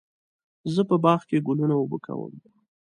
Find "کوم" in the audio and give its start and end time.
2.05-2.33